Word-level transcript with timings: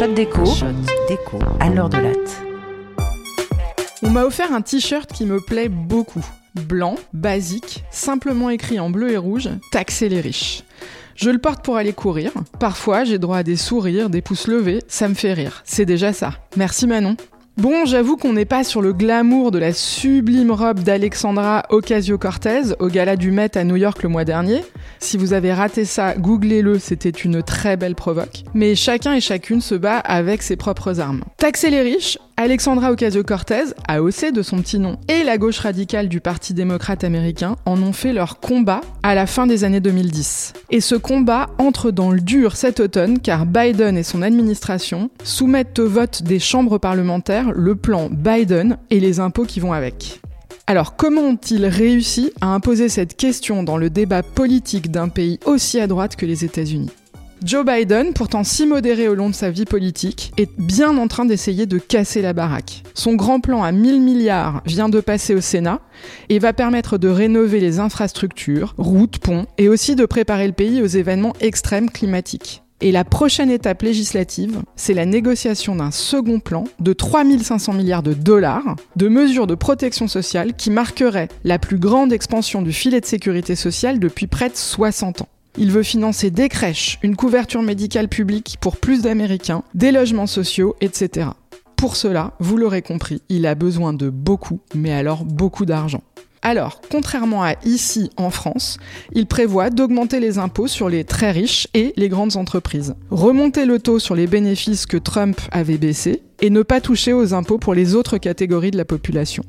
Shot 0.00 0.14
déco. 0.14 0.46
Shot 0.46 0.72
déco. 1.10 1.38
À 1.60 1.68
l'heure 1.68 1.90
de 1.90 1.98
latte. 1.98 2.42
On 4.02 4.08
m'a 4.08 4.24
offert 4.24 4.50
un 4.50 4.62
t-shirt 4.62 5.12
qui 5.12 5.26
me 5.26 5.42
plaît 5.42 5.68
beaucoup. 5.68 6.24
Blanc, 6.54 6.94
basique, 7.12 7.84
simplement 7.90 8.48
écrit 8.48 8.80
en 8.80 8.88
bleu 8.88 9.10
et 9.10 9.18
rouge, 9.18 9.50
taxer 9.72 10.08
les 10.08 10.22
riches. 10.22 10.64
Je 11.16 11.28
le 11.28 11.36
porte 11.36 11.62
pour 11.62 11.76
aller 11.76 11.92
courir. 11.92 12.32
Parfois, 12.58 13.04
j'ai 13.04 13.18
droit 13.18 13.36
à 13.36 13.42
des 13.42 13.56
sourires, 13.56 14.08
des 14.08 14.22
pouces 14.22 14.46
levés, 14.46 14.78
ça 14.88 15.06
me 15.06 15.12
fait 15.12 15.34
rire. 15.34 15.60
C'est 15.66 15.84
déjà 15.84 16.14
ça. 16.14 16.32
Merci 16.56 16.86
Manon. 16.86 17.18
Bon, 17.60 17.84
j'avoue 17.84 18.16
qu'on 18.16 18.32
n'est 18.32 18.46
pas 18.46 18.64
sur 18.64 18.80
le 18.80 18.94
glamour 18.94 19.50
de 19.50 19.58
la 19.58 19.74
sublime 19.74 20.50
robe 20.50 20.80
d'Alexandra 20.80 21.64
Ocasio-Cortez 21.68 22.72
au 22.78 22.88
gala 22.88 23.16
du 23.16 23.32
Met 23.32 23.54
à 23.54 23.64
New 23.64 23.76
York 23.76 24.02
le 24.02 24.08
mois 24.08 24.24
dernier. 24.24 24.64
Si 24.98 25.18
vous 25.18 25.34
avez 25.34 25.52
raté 25.52 25.84
ça, 25.84 26.14
googlez-le, 26.16 26.78
c'était 26.78 27.10
une 27.10 27.42
très 27.42 27.76
belle 27.76 27.94
provoque. 27.94 28.44
Mais 28.54 28.74
chacun 28.74 29.12
et 29.12 29.20
chacune 29.20 29.60
se 29.60 29.74
bat 29.74 29.98
avec 29.98 30.42
ses 30.42 30.56
propres 30.56 31.00
armes. 31.00 31.22
Taxer 31.36 31.68
les 31.68 31.82
riches, 31.82 32.16
Alexandra 32.42 32.90
Ocasio-Cortez, 32.90 33.74
AOC 33.86 34.32
de 34.32 34.40
son 34.40 34.62
petit 34.62 34.78
nom, 34.78 34.96
et 35.08 35.24
la 35.24 35.36
gauche 35.36 35.58
radicale 35.58 36.08
du 36.08 36.22
Parti 36.22 36.54
démocrate 36.54 37.04
américain 37.04 37.56
en 37.66 37.82
ont 37.82 37.92
fait 37.92 38.14
leur 38.14 38.40
combat 38.40 38.80
à 39.02 39.14
la 39.14 39.26
fin 39.26 39.46
des 39.46 39.62
années 39.62 39.80
2010. 39.80 40.54
Et 40.70 40.80
ce 40.80 40.94
combat 40.94 41.50
entre 41.58 41.90
dans 41.90 42.10
le 42.10 42.22
dur 42.22 42.56
cet 42.56 42.80
automne 42.80 43.18
car 43.18 43.44
Biden 43.44 43.98
et 43.98 44.02
son 44.02 44.22
administration 44.22 45.10
soumettent 45.22 45.78
au 45.80 45.86
vote 45.86 46.22
des 46.22 46.38
chambres 46.38 46.78
parlementaires 46.78 47.52
le 47.52 47.74
plan 47.74 48.08
Biden 48.10 48.78
et 48.88 49.00
les 49.00 49.20
impôts 49.20 49.44
qui 49.44 49.60
vont 49.60 49.74
avec. 49.74 50.22
Alors 50.66 50.96
comment 50.96 51.20
ont-ils 51.20 51.66
réussi 51.66 52.32
à 52.40 52.46
imposer 52.46 52.88
cette 52.88 53.18
question 53.18 53.62
dans 53.62 53.76
le 53.76 53.90
débat 53.90 54.22
politique 54.22 54.90
d'un 54.90 55.10
pays 55.10 55.38
aussi 55.44 55.78
à 55.78 55.86
droite 55.86 56.16
que 56.16 56.24
les 56.24 56.42
États-Unis? 56.46 56.88
Joe 57.42 57.64
Biden, 57.64 58.12
pourtant 58.12 58.44
si 58.44 58.66
modéré 58.66 59.08
au 59.08 59.14
long 59.14 59.30
de 59.30 59.34
sa 59.34 59.48
vie 59.48 59.64
politique, 59.64 60.32
est 60.36 60.50
bien 60.58 60.98
en 60.98 61.08
train 61.08 61.24
d'essayer 61.24 61.64
de 61.64 61.78
casser 61.78 62.20
la 62.20 62.34
baraque. 62.34 62.82
Son 62.92 63.14
grand 63.14 63.40
plan 63.40 63.62
à 63.62 63.72
1000 63.72 64.02
milliards 64.02 64.62
vient 64.66 64.90
de 64.90 65.00
passer 65.00 65.34
au 65.34 65.40
Sénat 65.40 65.80
et 66.28 66.38
va 66.38 66.52
permettre 66.52 66.98
de 66.98 67.08
rénover 67.08 67.58
les 67.60 67.78
infrastructures, 67.78 68.74
routes, 68.76 69.18
ponts, 69.18 69.46
et 69.56 69.70
aussi 69.70 69.96
de 69.96 70.04
préparer 70.04 70.46
le 70.46 70.52
pays 70.52 70.82
aux 70.82 70.86
événements 70.86 71.32
extrêmes 71.40 71.88
climatiques. 71.88 72.62
Et 72.82 72.92
la 72.92 73.04
prochaine 73.04 73.50
étape 73.50 73.82
législative, 73.82 74.60
c'est 74.76 74.94
la 74.94 75.06
négociation 75.06 75.76
d'un 75.76 75.90
second 75.90 76.40
plan 76.40 76.64
de 76.78 76.92
3500 76.92 77.72
milliards 77.72 78.02
de 78.02 78.14
dollars 78.14 78.76
de 78.96 79.08
mesures 79.08 79.46
de 79.46 79.54
protection 79.54 80.08
sociale 80.08 80.54
qui 80.54 80.70
marquerait 80.70 81.28
la 81.44 81.58
plus 81.58 81.78
grande 81.78 82.12
expansion 82.12 82.60
du 82.60 82.72
filet 82.72 83.00
de 83.00 83.06
sécurité 83.06 83.54
sociale 83.54 83.98
depuis 83.98 84.26
près 84.26 84.50
de 84.50 84.56
60 84.56 85.22
ans. 85.22 85.28
Il 85.62 85.72
veut 85.72 85.82
financer 85.82 86.30
des 86.30 86.48
crèches, 86.48 86.98
une 87.02 87.16
couverture 87.16 87.60
médicale 87.60 88.08
publique 88.08 88.56
pour 88.62 88.78
plus 88.78 89.02
d'Américains, 89.02 89.62
des 89.74 89.92
logements 89.92 90.26
sociaux, 90.26 90.74
etc. 90.80 91.28
Pour 91.76 91.96
cela, 91.96 92.32
vous 92.40 92.56
l'aurez 92.56 92.80
compris, 92.80 93.20
il 93.28 93.46
a 93.46 93.54
besoin 93.54 93.92
de 93.92 94.08
beaucoup, 94.08 94.60
mais 94.74 94.90
alors 94.90 95.22
beaucoup 95.22 95.66
d'argent. 95.66 96.02
Alors, 96.40 96.80
contrairement 96.90 97.44
à 97.44 97.56
ici 97.66 98.08
en 98.16 98.30
France, 98.30 98.78
il 99.12 99.26
prévoit 99.26 99.68
d'augmenter 99.68 100.18
les 100.18 100.38
impôts 100.38 100.66
sur 100.66 100.88
les 100.88 101.04
très 101.04 101.30
riches 101.30 101.68
et 101.74 101.92
les 101.98 102.08
grandes 102.08 102.38
entreprises, 102.38 102.94
remonter 103.10 103.66
le 103.66 103.78
taux 103.78 103.98
sur 103.98 104.14
les 104.14 104.26
bénéfices 104.26 104.86
que 104.86 104.96
Trump 104.96 105.38
avait 105.52 105.76
baissé 105.76 106.22
et 106.40 106.48
ne 106.48 106.62
pas 106.62 106.80
toucher 106.80 107.12
aux 107.12 107.34
impôts 107.34 107.58
pour 107.58 107.74
les 107.74 107.94
autres 107.94 108.16
catégories 108.16 108.70
de 108.70 108.78
la 108.78 108.86
population. 108.86 109.42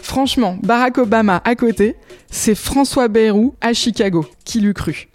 Franchement, 0.00 0.56
Barack 0.62 0.96
Obama 0.96 1.42
à 1.44 1.54
côté, 1.54 1.96
c'est 2.30 2.54
François 2.54 3.08
Bayrou 3.08 3.54
à 3.60 3.74
Chicago, 3.74 4.24
qui 4.46 4.60
l'eût 4.60 4.72
cru. 4.72 5.10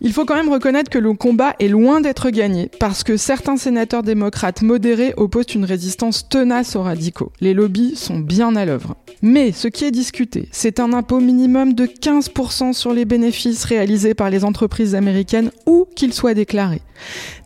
Il 0.00 0.12
faut 0.12 0.24
quand 0.24 0.34
même 0.34 0.52
reconnaître 0.52 0.90
que 0.90 0.98
le 0.98 1.14
combat 1.14 1.54
est 1.58 1.68
loin 1.68 2.00
d'être 2.00 2.30
gagné 2.30 2.70
parce 2.78 3.02
que 3.02 3.16
certains 3.16 3.56
sénateurs 3.56 4.02
démocrates 4.02 4.62
modérés 4.62 5.14
opposent 5.16 5.54
une 5.54 5.64
résistance 5.64 6.28
tenace 6.28 6.76
aux 6.76 6.82
radicaux. 6.82 7.32
Les 7.40 7.54
lobbies 7.54 7.96
sont 7.96 8.18
bien 8.18 8.56
à 8.56 8.66
l'œuvre. 8.66 8.96
Mais 9.22 9.52
ce 9.52 9.68
qui 9.68 9.84
est 9.84 9.90
discuté, 9.90 10.48
c'est 10.52 10.80
un 10.80 10.92
impôt 10.92 11.20
minimum 11.20 11.72
de 11.72 11.86
15% 11.86 12.72
sur 12.72 12.92
les 12.92 13.04
bénéfices 13.04 13.64
réalisés 13.64 14.14
par 14.14 14.30
les 14.30 14.44
entreprises 14.44 14.94
américaines 14.94 15.50
où 15.66 15.86
qu'ils 15.94 16.12
soient 16.12 16.34
déclarés. 16.34 16.82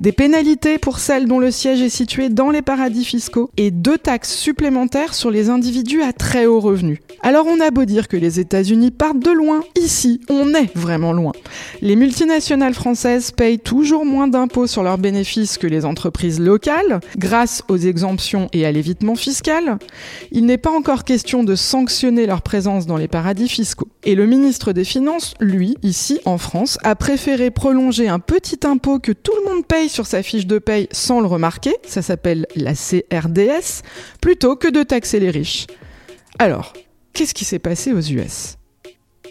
Des 0.01 0.13
pénalités 0.13 0.79
pour 0.79 0.99
celles 0.99 1.27
dont 1.27 1.39
le 1.39 1.51
siège 1.51 1.83
est 1.83 1.89
situé 1.89 2.29
dans 2.29 2.51
les 2.51 2.63
paradis 2.63 3.05
fiscaux 3.05 3.51
et 3.57 3.71
deux 3.71 3.99
taxes 3.99 4.35
supplémentaires 4.35 5.15
sur 5.15 5.31
les 5.31 5.51
individus 5.51 6.03
à 6.03 6.13
très 6.13 6.47
haut 6.47 6.61
revenu. 6.61 7.01
Alors 7.23 7.47
on 7.47 7.61
a 7.61 7.71
beau 7.71 7.85
dire 7.85 8.09
que 8.09 8.17
les 8.17 8.41
États-Unis 8.41 8.91
partent 8.91 9.21
de 9.21 9.31
loin, 9.31 9.63
ici 9.77 10.21
on 10.29 10.55
est 10.55 10.75
vraiment 10.77 11.13
loin. 11.13 11.33
Les 11.83 11.97
multinationales 11.97 12.75
françaises 12.75 13.31
payent 13.31 13.59
toujours 13.59 14.07
moins 14.07 14.29
d'impôts 14.29 14.67
sur 14.67 14.83
leurs 14.83 14.99
bénéfices 14.99 15.59
que 15.59 15.67
les 15.67 15.85
entreprises 15.85 16.41
locales, 16.41 17.01
grâce 17.19 17.63
aux 17.69 17.77
exemptions 17.77 18.49
et 18.53 18.65
à 18.65 18.73
l'évitement 18.73 19.17
fiscal. 19.17 19.79
Il 20.33 20.47
n'est 20.47 20.59
pas 20.59 20.71
encore 20.71 21.05
question 21.05 21.45
de 21.45 21.55
sanctionner 21.61 22.27
leur 22.27 22.43
présence 22.43 22.87
dans 22.87 22.97
les 22.97 23.09
paradis 23.09 23.49
fiscaux. 23.49 23.89
Et 24.03 24.15
le 24.15 24.27
ministre 24.27 24.73
des 24.73 24.85
Finances, 24.85 25.35
lui, 25.41 25.77
ici 25.83 26.19
en 26.25 26.39
France, 26.39 26.79
a 26.83 26.97
préféré 26.97 27.51
prolonger 27.51 28.09
un 28.09 28.19
petit 28.19 28.61
impôt 28.65 28.99
que 28.99 29.13
tout 29.13 29.33
le 29.45 29.51
monde 29.51 29.67
paye 29.67 29.89
sur 29.89 30.07
sa 30.07 30.23
fiche 30.23 30.47
de 30.47 30.59
paye 30.59 30.89
sans 30.91 31.21
le 31.21 31.27
remarquer, 31.27 31.77
ça 31.87 32.03
s'appelle 32.03 32.47
la 32.57 32.73
CRDS, 32.75 33.83
plutôt 34.21 34.57
que 34.57 34.69
de 34.69 34.83
taxer 34.83 35.21
les 35.21 35.31
riches. 35.31 35.67
Alors, 36.39 36.73
qu'est-ce 37.13 37.35
qui 37.35 37.45
s'est 37.45 37.59
passé 37.59 37.93
aux 37.93 38.01
US 38.01 38.57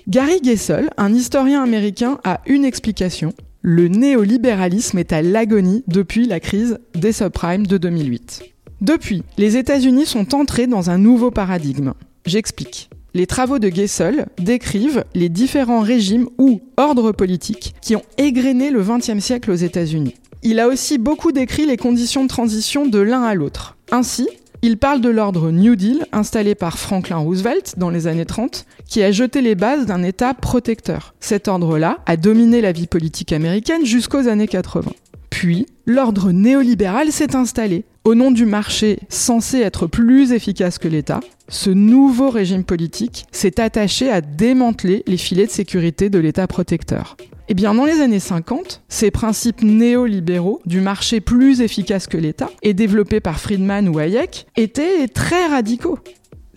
Gary 0.07 0.39
Gessel, 0.43 0.89
un 0.97 1.13
historien 1.13 1.61
américain, 1.61 2.19
a 2.23 2.41
une 2.47 2.65
explication. 2.65 3.33
Le 3.61 3.87
néolibéralisme 3.87 4.97
est 4.97 5.11
à 5.11 5.21
l'agonie 5.21 5.83
depuis 5.87 6.25
la 6.25 6.39
crise 6.39 6.79
des 6.95 7.11
subprimes 7.11 7.67
de 7.67 7.77
2008. 7.77 8.43
Depuis, 8.81 9.23
les 9.37 9.57
États-Unis 9.57 10.05
sont 10.05 10.33
entrés 10.33 10.67
dans 10.67 10.89
un 10.89 10.97
nouveau 10.97 11.31
paradigme. 11.31 11.93
J'explique. 12.29 12.91
Les 13.15 13.25
travaux 13.25 13.57
de 13.57 13.69
Gessel 13.69 14.27
décrivent 14.37 15.03
les 15.15 15.29
différents 15.29 15.81
régimes 15.81 16.29
ou 16.37 16.61
ordres 16.77 17.11
politiques 17.11 17.73
qui 17.81 17.95
ont 17.95 18.03
égrené 18.19 18.69
le 18.69 18.83
XXe 18.83 19.17
siècle 19.17 19.49
aux 19.49 19.55
États-Unis. 19.55 20.13
Il 20.43 20.59
a 20.59 20.67
aussi 20.67 20.99
beaucoup 20.99 21.31
décrit 21.31 21.65
les 21.65 21.75
conditions 21.75 22.21
de 22.21 22.29
transition 22.29 22.85
de 22.85 22.99
l'un 22.99 23.23
à 23.23 23.33
l'autre. 23.33 23.77
Ainsi, 23.91 24.27
il 24.61 24.77
parle 24.77 25.01
de 25.01 25.09
l'ordre 25.09 25.49
New 25.49 25.75
Deal 25.75 26.05
installé 26.11 26.53
par 26.53 26.77
Franklin 26.77 27.17
Roosevelt 27.17 27.73
dans 27.77 27.89
les 27.89 28.05
années 28.05 28.27
30, 28.27 28.67
qui 28.87 29.01
a 29.01 29.11
jeté 29.11 29.41
les 29.41 29.55
bases 29.55 29.87
d'un 29.87 30.03
État 30.03 30.35
protecteur. 30.35 31.15
Cet 31.19 31.47
ordre-là 31.47 31.97
a 32.05 32.15
dominé 32.15 32.61
la 32.61 32.73
vie 32.73 32.85
politique 32.85 33.33
américaine 33.33 33.85
jusqu'aux 33.85 34.27
années 34.27 34.47
80. 34.47 34.91
Puis, 35.39 35.67
l'ordre 35.85 36.33
néolibéral 36.33 37.13
s'est 37.13 37.33
installé. 37.33 37.85
Au 38.03 38.13
nom 38.13 38.29
du 38.29 38.45
marché 38.45 38.99
censé 39.07 39.59
être 39.59 39.87
plus 39.87 40.33
efficace 40.33 40.77
que 40.77 40.89
l'État, 40.89 41.21
ce 41.47 41.69
nouveau 41.69 42.29
régime 42.29 42.65
politique 42.65 43.25
s'est 43.31 43.61
attaché 43.61 44.11
à 44.11 44.19
démanteler 44.19 45.01
les 45.07 45.15
filets 45.15 45.45
de 45.45 45.51
sécurité 45.51 46.09
de 46.09 46.19
l'État 46.19 46.45
protecteur. 46.45 47.15
Eh 47.47 47.53
bien, 47.53 47.73
dans 47.73 47.85
les 47.85 48.01
années 48.01 48.19
50, 48.19 48.81
ces 48.89 49.11
principes 49.11 49.63
néolibéraux 49.63 50.59
du 50.65 50.81
marché 50.81 51.21
plus 51.21 51.61
efficace 51.61 52.07
que 52.07 52.17
l'État, 52.17 52.49
et 52.61 52.73
développés 52.73 53.21
par 53.21 53.39
Friedman 53.39 53.87
ou 53.87 53.97
Hayek, 53.97 54.45
étaient 54.57 55.07
très 55.07 55.47
radicaux. 55.47 55.99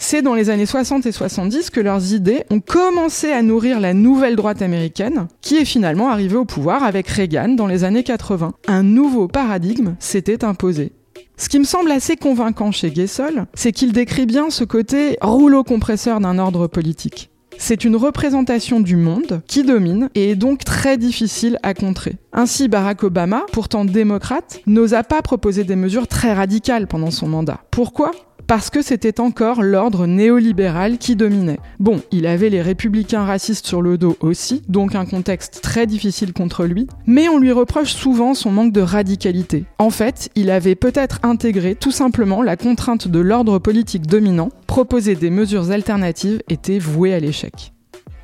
C'est 0.05 0.21
dans 0.21 0.35
les 0.35 0.51
années 0.51 0.67
60 0.67 1.07
et 1.07 1.13
70 1.13 1.71
que 1.71 1.81
leurs 1.81 2.13
idées 2.13 2.43
ont 2.51 2.59
commencé 2.59 3.31
à 3.31 3.41
nourrir 3.41 3.79
la 3.79 3.95
nouvelle 3.95 4.35
droite 4.35 4.61
américaine, 4.61 5.29
qui 5.41 5.57
est 5.57 5.65
finalement 5.65 6.11
arrivée 6.11 6.37
au 6.37 6.45
pouvoir 6.45 6.83
avec 6.83 7.07
Reagan 7.07 7.51
dans 7.51 7.69
les 7.69 7.85
années 7.85 8.03
80. 8.03 8.53
Un 8.67 8.83
nouveau 8.83 9.29
paradigme 9.29 9.95
s'était 10.01 10.45
imposé. 10.45 10.91
Ce 11.37 11.49
qui 11.49 11.61
me 11.61 11.65
semble 11.65 11.93
assez 11.93 12.17
convaincant 12.17 12.73
chez 12.73 12.93
Gessel, 12.93 13.47
c'est 13.55 13.71
qu'il 13.71 13.93
décrit 13.93 14.27
bien 14.27 14.51
ce 14.51 14.65
côté 14.65 15.17
rouleau 15.21 15.63
compresseur 15.63 16.19
d'un 16.19 16.41
ordre 16.41 16.67
politique. 16.67 17.31
C'est 17.57 17.85
une 17.85 17.95
représentation 17.95 18.81
du 18.81 18.97
monde 18.97 19.41
qui 19.47 19.63
domine 19.63 20.11
et 20.17 20.31
est 20.31 20.37
donc 20.37 20.65
très 20.65 20.99
difficile 20.99 21.59
à 21.63 21.75
contrer. 21.75 22.17
Ainsi, 22.33 22.67
Barack 22.67 23.05
Obama, 23.05 23.45
pourtant 23.53 23.85
démocrate, 23.85 24.63
n'osa 24.67 25.05
pas 25.05 25.23
proposer 25.23 25.63
des 25.63 25.77
mesures 25.77 26.09
très 26.09 26.33
radicales 26.33 26.89
pendant 26.89 27.13
son 27.13 27.29
mandat. 27.29 27.61
Pourquoi? 27.71 28.11
Parce 28.53 28.69
que 28.69 28.83
c'était 28.83 29.19
encore 29.19 29.63
l'ordre 29.63 30.07
néolibéral 30.07 30.99
qui 30.99 31.17
dominait. 31.17 31.59
Bon, 31.81 32.03
il 32.11 32.27
avait 32.27 32.51
les 32.51 32.61
républicains 32.61 33.25
racistes 33.25 33.67
sur 33.67 33.81
le 33.81 33.97
dos 33.97 34.19
aussi, 34.21 34.63
donc 34.69 34.95
un 34.95 35.07
contexte 35.07 35.61
très 35.63 35.87
difficile 35.87 36.35
contre 36.35 36.67
lui, 36.67 36.87
mais 37.07 37.31
on 37.31 37.39
lui 37.39 37.51
reproche 37.51 37.95
souvent 37.95 38.35
son 38.35 38.51
manque 38.51 38.75
de 38.75 38.83
radicalité. 38.83 39.65
En 39.79 39.89
fait, 39.89 40.29
il 40.35 40.51
avait 40.51 40.75
peut-être 40.75 41.19
intégré 41.23 41.75
tout 41.75 41.93
simplement 41.93 42.43
la 42.43 42.59
contrainte 42.59 43.09
de 43.09 43.21
l'ordre 43.21 43.59
politique 43.59 44.07
dominant, 44.07 44.51
proposer 44.67 45.15
des 45.15 45.31
mesures 45.31 45.71
alternatives 45.71 46.43
était 46.51 46.79
voué 46.79 47.15
à 47.15 47.21
l'échec. 47.21 47.73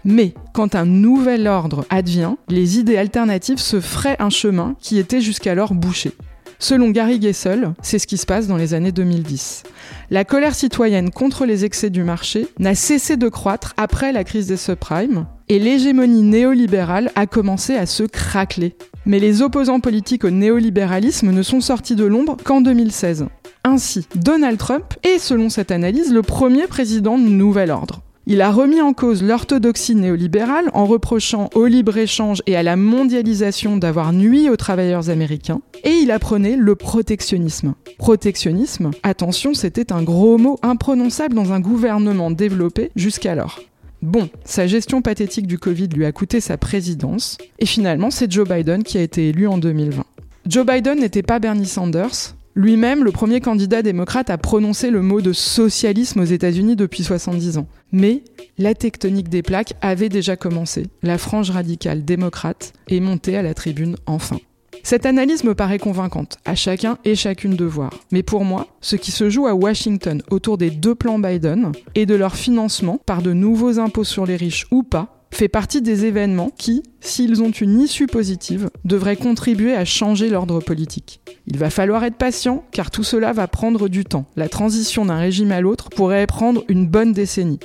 Mais 0.04 0.34
quand 0.52 0.74
un 0.74 0.84
nouvel 0.84 1.46
ordre 1.46 1.86
advient, 1.88 2.34
les 2.50 2.78
idées 2.78 2.98
alternatives 2.98 3.60
se 3.60 3.81
feraient 3.81 4.16
un 4.19 4.28
chemin 4.28 4.76
qui 4.78 4.98
était 4.98 5.22
jusqu'alors 5.22 5.72
bouché. 5.72 6.12
Selon 6.60 6.90
Gary 6.90 7.22
Gessel, 7.22 7.72
c'est 7.82 8.00
ce 8.00 8.08
qui 8.08 8.16
se 8.16 8.26
passe 8.26 8.49
dans 8.49 8.56
les 8.56 8.75
années 8.75 8.90
2010. 8.90 9.62
La 10.10 10.25
colère 10.25 10.56
citoyenne 10.56 11.10
contre 11.10 11.46
les 11.46 11.64
excès 11.64 11.88
du 11.88 12.02
marché 12.02 12.49
n'a 12.58 12.75
cessé 12.75 13.16
de 13.16 13.28
croître 13.28 13.75
après 13.76 14.10
la 14.10 14.25
crise 14.25 14.49
des 14.49 14.56
subprimes 14.56 15.26
et 15.49 15.60
l'hégémonie 15.60 16.22
néolibérale 16.22 17.12
a 17.14 17.26
commencé 17.26 17.76
à 17.76 17.87
se 17.87 18.02
craqueler. 18.02 18.75
Mais 19.06 19.20
les 19.20 19.40
opposants 19.40 19.78
politiques 19.78 20.25
au 20.25 20.31
néolibéralisme 20.31 21.31
ne 21.31 21.43
sont 21.43 21.60
sortis 21.60 21.94
de 21.94 22.05
l'ombre 22.05 22.37
qu'en 22.43 22.60
2016. 22.60 23.26
Ainsi, 23.62 24.08
Donald 24.16 24.58
Trump 24.58 24.94
est, 25.05 25.19
selon 25.19 25.50
cette 25.50 25.70
analyse, 25.70 26.12
le 26.12 26.22
premier 26.22 26.66
président 26.66 27.19
de 27.19 27.28
Nouvel 27.28 27.70
Ordre. 27.70 28.02
Il 28.30 28.42
a 28.42 28.52
remis 28.52 28.82
en 28.82 28.92
cause 28.92 29.22
l'orthodoxie 29.22 29.94
néolibérale 29.94 30.69
en 30.75 30.84
reprochant 30.84 31.48
au 31.54 31.64
libre-échange 31.64 32.42
et 32.46 32.56
à 32.56 32.62
la 32.62 32.76
mondialisation 32.76 33.78
d'avoir 33.78 34.12
nui 34.12 34.50
aux 34.50 34.56
travailleurs 34.56 35.08
américains, 35.08 35.62
et 35.82 35.92
il 35.92 36.10
apprenait 36.10 36.56
le 36.56 36.75
protectionnisme. 36.75 37.72
Protectionnisme, 37.96 38.90
attention, 39.02 39.54
c'était 39.54 39.94
un 39.94 40.02
gros 40.02 40.36
mot 40.36 40.58
imprononçable 40.60 41.34
dans 41.34 41.54
un 41.54 41.60
gouvernement 41.60 42.30
développé 42.30 42.90
jusqu'alors. 42.96 43.60
Bon, 44.02 44.28
sa 44.44 44.66
gestion 44.66 45.00
pathétique 45.00 45.46
du 45.46 45.58
Covid 45.58 45.88
lui 45.88 46.04
a 46.04 46.12
coûté 46.12 46.40
sa 46.40 46.58
présidence, 46.58 47.38
et 47.58 47.64
finalement 47.64 48.10
c'est 48.10 48.31
Joe 48.31 48.46
Biden 48.46 48.82
qui 48.82 48.98
a 48.98 49.02
été 49.02 49.31
élu 49.31 49.46
en 49.46 49.56
2020. 49.56 50.04
Joe 50.46 50.66
Biden 50.66 51.00
n'était 51.00 51.22
pas 51.22 51.38
Bernie 51.38 51.64
Sanders, 51.64 52.34
lui-même, 52.58 53.05
le 53.05 53.12
premier 53.12 53.40
candidat 53.40 53.82
démocrate, 53.82 54.31
a 54.31 54.37
prononcé 54.37 54.90
le 54.90 55.00
mot 55.00 55.20
de 55.20 55.32
socialisme 55.32 56.20
aux 56.20 56.25
États-Unis 56.25 56.75
depuis 56.75 57.05
70 57.05 57.56
ans. 57.56 57.69
Mais 57.93 58.25
la 58.58 58.75
tectonique 58.75 59.28
des 59.28 59.43
plaques 59.43 59.75
avait 59.81 60.08
déjà 60.08 60.37
commencé. 60.37 60.88
La 61.05 61.19
frange 61.19 61.50
radicale 61.50 62.05
démocrate 62.05 62.72
est 62.88 62.99
montée 62.99 63.37
à 63.37 63.43
la 63.43 63.55
tribune 63.55 63.94
enfin. 64.06 64.38
Cette 64.82 65.06
analyse 65.06 65.44
me 65.44 65.55
paraît 65.55 65.78
convaincante, 65.78 66.38
à 66.44 66.56
chacun 66.56 66.99
et 67.05 67.14
chacune 67.14 67.55
de 67.55 67.64
voir. 67.64 67.93
Mais 68.10 68.25
pour 68.25 68.44
moi, 68.44 68.66
ce 68.81 68.96
qui 68.96 69.12
se 69.12 69.31
joue 69.31 69.46
à 69.46 69.55
Washington 69.55 70.20
autour 70.31 70.58
des 70.58 70.70
deux 70.70 70.96
plans 70.96 71.20
Biden 71.20 71.70
et 71.94 72.06
de 72.06 72.14
leur 72.16 72.34
financement 72.34 72.99
par 73.06 73.22
de 73.22 73.32
nouveaux 73.32 73.78
impôts 73.78 74.05
sur 74.05 74.26
les 74.26 74.37
riches 74.37 74.66
ou 74.72 74.82
pas, 74.82 75.18
fait 75.30 75.48
partie 75.48 75.82
des 75.82 76.04
événements 76.04 76.50
qui, 76.56 76.82
s'ils 77.00 77.42
ont 77.42 77.50
une 77.50 77.80
issue 77.80 78.06
positive, 78.06 78.70
devraient 78.84 79.16
contribuer 79.16 79.75
à 79.75 79.84
changer 79.84 80.28
l'ordre 80.28 80.60
politique. 80.60 81.20
Il 81.46 81.58
va 81.58 81.70
falloir 81.70 82.04
être 82.04 82.16
patient 82.16 82.64
car 82.72 82.90
tout 82.90 83.04
cela 83.04 83.32
va 83.32 83.46
prendre 83.46 83.88
du 83.88 84.04
temps. 84.04 84.26
La 84.36 84.48
transition 84.48 85.04
d'un 85.06 85.19
régime 85.19 85.52
à 85.52 85.60
l'autre 85.60 85.90
pourrait 85.90 86.26
prendre 86.26 86.64
une 86.69 86.86
bonne 86.86 87.12
décennie. 87.12 87.60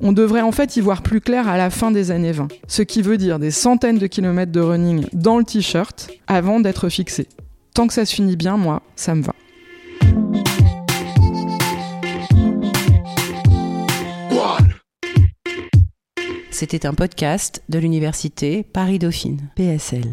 On 0.00 0.12
devrait 0.12 0.42
en 0.42 0.52
fait 0.52 0.76
y 0.76 0.80
voir 0.80 1.02
plus 1.02 1.20
clair 1.20 1.48
à 1.48 1.56
la 1.56 1.70
fin 1.70 1.90
des 1.90 2.10
années 2.10 2.32
20, 2.32 2.48
ce 2.68 2.82
qui 2.82 3.02
veut 3.02 3.16
dire 3.16 3.38
des 3.38 3.50
centaines 3.50 3.98
de 3.98 4.06
kilomètres 4.06 4.52
de 4.52 4.60
running 4.60 5.06
dans 5.12 5.38
le 5.38 5.44
t-shirt 5.44 6.10
avant 6.26 6.60
d'être 6.60 6.88
fixé. 6.88 7.26
Tant 7.74 7.86
que 7.86 7.94
ça 7.94 8.04
se 8.04 8.14
finit 8.14 8.36
bien, 8.36 8.56
moi, 8.56 8.82
ça 8.96 9.14
me 9.14 9.22
va. 9.22 9.34
C'était 16.58 16.86
un 16.86 16.92
podcast 16.92 17.62
de 17.68 17.78
l'université 17.78 18.64
Paris-Dauphine, 18.64 19.48
PSL. 19.54 20.12